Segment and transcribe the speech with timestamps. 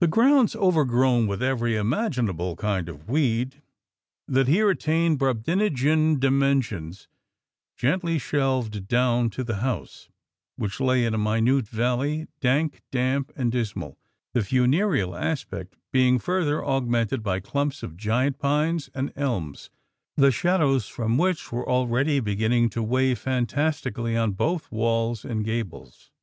[0.00, 3.60] The grounds, overgrown with every imaginable kind of weed
[4.26, 7.08] that here attained Brobdingnagian dimensions,
[7.76, 10.08] gently shelved down to the house,
[10.56, 13.98] which lay in a minute valley, dank, damp and dismal;
[14.32, 19.68] the funereal aspect being further augmented by clumps of giant pines and elms,
[20.16, 26.10] the shadows from which were already beginning to wave phantastically on both walls and gables.